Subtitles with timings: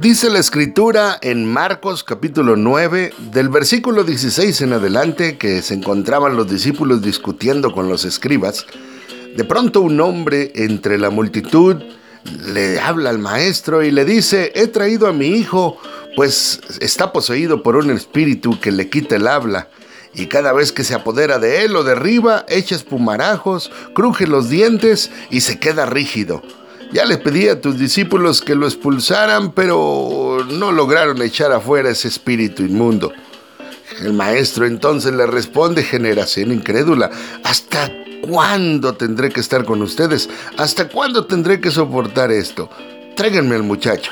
[0.00, 6.36] Dice la escritura en Marcos capítulo 9, del versículo 16 en adelante, que se encontraban
[6.36, 8.66] los discípulos discutiendo con los escribas,
[9.36, 11.76] de pronto un hombre entre la multitud
[12.46, 15.78] le habla al maestro y le dice, he traído a mi hijo,
[16.16, 19.68] pues está poseído por un espíritu que le quita el habla,
[20.14, 25.10] y cada vez que se apodera de él o derriba, echa espumarajos, cruje los dientes
[25.30, 26.42] y se queda rígido.
[26.92, 32.08] Ya les pedí a tus discípulos que lo expulsaran, pero no lograron echar afuera ese
[32.08, 33.12] espíritu inmundo.
[34.00, 37.10] El maestro entonces le responde, generación incrédula,
[37.44, 40.28] ¿hasta cuándo tendré que estar con ustedes?
[40.56, 42.68] ¿Hasta cuándo tendré que soportar esto?
[43.14, 44.10] Tráiganme al muchacho.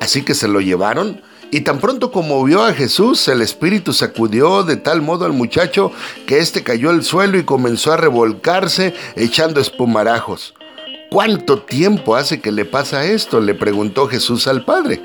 [0.00, 1.20] Así que se lo llevaron
[1.52, 5.92] y tan pronto como vio a Jesús, el espíritu sacudió de tal modo al muchacho
[6.26, 10.54] que éste cayó al suelo y comenzó a revolcarse echando espumarajos.
[11.10, 13.38] ¿Cuánto tiempo hace que le pasa esto?
[13.38, 15.02] le preguntó Jesús al Padre.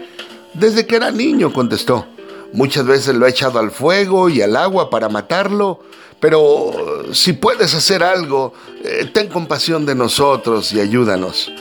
[0.53, 2.05] Desde que era niño, contestó.
[2.53, 5.81] Muchas veces lo he echado al fuego y al agua para matarlo,
[6.21, 6.71] pero
[7.11, 8.53] si puedes hacer algo,
[8.86, 11.52] eh, ten compasión de nosotros y ayúdanos.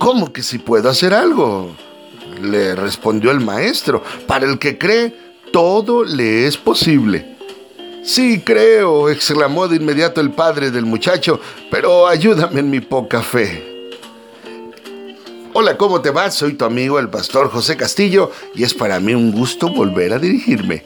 [0.00, 1.76] ¿Cómo que si puedo hacer algo?
[2.40, 4.02] Le respondió el maestro.
[4.26, 5.14] Para el que cree,
[5.52, 7.36] todo le es posible.
[8.04, 13.90] Sí, creo, exclamó de inmediato el padre del muchacho, pero ayúdame en mi poca fe.
[15.52, 16.30] Hola, ¿cómo te va?
[16.30, 20.18] Soy tu amigo el pastor José Castillo y es para mí un gusto volver a
[20.18, 20.84] dirigirme.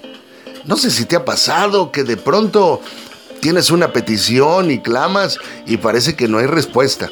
[0.65, 2.81] No sé si te ha pasado que de pronto
[3.41, 7.11] tienes una petición y clamas y parece que no hay respuesta.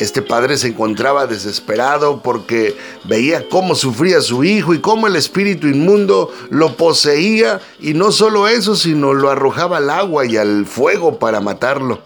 [0.00, 5.66] Este padre se encontraba desesperado porque veía cómo sufría su hijo y cómo el espíritu
[5.66, 7.60] inmundo lo poseía.
[7.78, 12.00] Y no solo eso, sino lo arrojaba al agua y al fuego para matarlo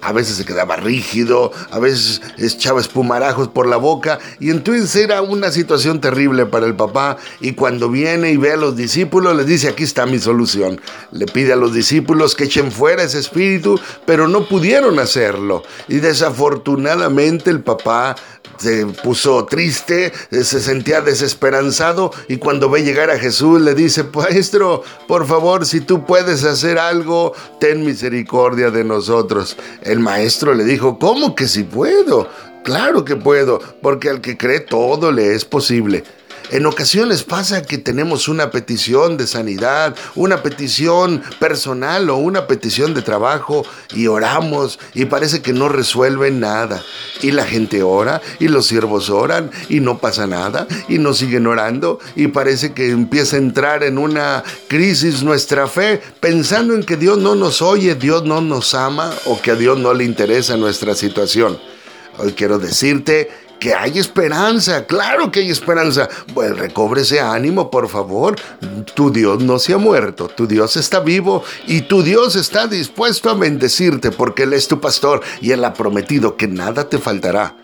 [0.00, 5.22] a veces se quedaba rígido, a veces echaba espumarajos por la boca y entonces era
[5.22, 9.46] una situación terrible para el papá y cuando viene y ve a los discípulos les
[9.46, 10.80] dice aquí está mi solución.
[11.10, 15.96] Le pide a los discípulos que echen fuera ese espíritu, pero no pudieron hacerlo y
[15.96, 18.16] desafortunadamente el papá
[18.56, 24.82] se puso triste, se sentía desesperanzado y cuando ve llegar a Jesús le dice, Maestro,
[25.06, 29.56] por favor, si tú puedes hacer algo, ten misericordia de nosotros.
[29.82, 32.28] El maestro le dijo, ¿cómo que si puedo?
[32.64, 36.04] Claro que puedo, porque al que cree todo le es posible.
[36.50, 42.94] En ocasiones pasa que tenemos una petición de sanidad, una petición personal o una petición
[42.94, 46.82] de trabajo y oramos y parece que no resuelve nada.
[47.20, 51.46] Y la gente ora y los siervos oran y no pasa nada y no siguen
[51.46, 56.96] orando y parece que empieza a entrar en una crisis nuestra fe pensando en que
[56.96, 60.56] Dios no nos oye, Dios no nos ama o que a Dios no le interesa
[60.56, 61.58] nuestra situación.
[62.16, 66.08] Hoy quiero decirte que hay esperanza, claro que hay esperanza.
[66.34, 68.36] Pues recobre ese ánimo, por favor.
[68.94, 73.30] Tu Dios no se ha muerto, tu Dios está vivo y tu Dios está dispuesto
[73.30, 77.56] a bendecirte porque Él es tu pastor y Él ha prometido que nada te faltará.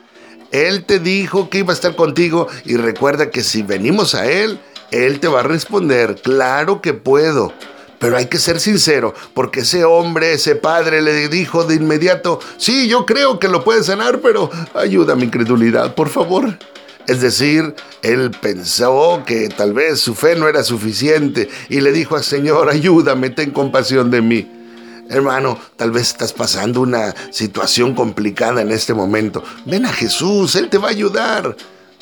[0.50, 4.61] Él te dijo que iba a estar contigo y recuerda que si venimos a Él,
[4.91, 7.53] Él te va a responder, claro que puedo.
[7.99, 12.88] Pero hay que ser sincero, porque ese hombre, ese padre le dijo de inmediato, sí,
[12.88, 16.59] yo creo que lo puede sanar, pero ayuda a mi incredulidad, por favor.
[17.06, 22.16] Es decir, él pensó que tal vez su fe no era suficiente y le dijo
[22.16, 24.50] al Señor, ayúdame, ten compasión de mí.
[25.11, 29.44] Hermano, tal vez estás pasando una situación complicada en este momento.
[29.66, 31.55] Ven a Jesús, Él te va a ayudar.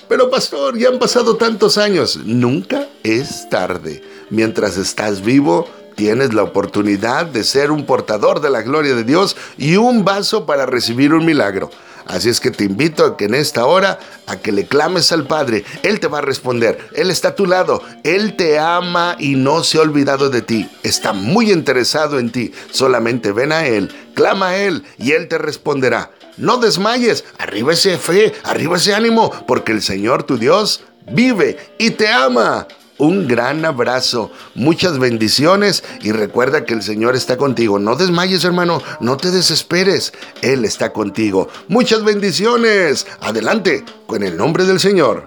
[0.08, 2.20] Pero pastor, ya han pasado tantos años.
[2.24, 4.02] Nunca es tarde.
[4.30, 9.36] Mientras estás vivo, tienes la oportunidad de ser un portador de la gloria de Dios
[9.58, 11.70] y un vaso para recibir un milagro.
[12.06, 15.26] Así es que te invito a que en esta hora, a que le clames al
[15.26, 15.64] Padre.
[15.82, 16.78] Él te va a responder.
[16.94, 17.82] Él está a tu lado.
[18.02, 20.68] Él te ama y no se ha olvidado de ti.
[20.82, 22.52] Está muy interesado en ti.
[22.70, 26.10] Solamente ven a Él, clama a Él y Él te responderá.
[26.36, 27.24] No desmayes.
[27.38, 32.66] Arriba ese fe, arriba ese ánimo, porque el Señor tu Dios vive y te ama
[32.98, 37.78] un gran abrazo, muchas bendiciones y recuerda que el Señor está contigo.
[37.78, 40.12] No desmayes, hermano, no te desesperes.
[40.42, 41.48] Él está contigo.
[41.68, 43.06] Muchas bendiciones.
[43.20, 45.26] Adelante, con el nombre del Señor.